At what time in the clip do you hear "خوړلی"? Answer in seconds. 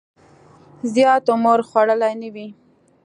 1.67-2.13